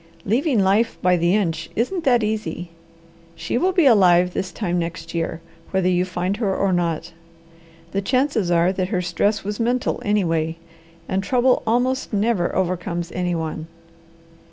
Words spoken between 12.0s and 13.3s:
never overcomes